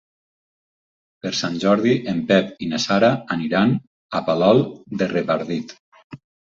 Per 1.25 1.31
Sant 1.39 1.59
Jordi 1.65 1.93
en 2.15 2.25
Pep 2.33 2.65
i 2.65 2.71
na 2.73 2.81
Sara 2.87 3.13
iran 3.51 3.79
a 4.21 4.27
Palol 4.33 4.67
de 5.01 5.15
Revardit. 5.17 5.81